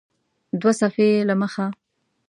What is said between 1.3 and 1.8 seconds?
مخه